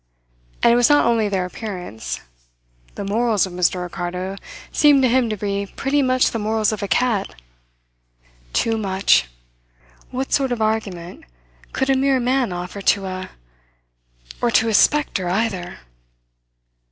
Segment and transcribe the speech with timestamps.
[0.63, 2.21] And it was not only their appearance.
[2.95, 3.83] The morals of Mr.
[3.83, 4.35] Ricardo
[4.71, 7.35] seemed to him to be pretty much the morals of a cat.
[8.51, 9.29] Too much.
[10.09, 11.25] What sort of argument
[11.71, 13.29] could a mere man offer to a...
[14.41, 15.77] or to a spectre, either!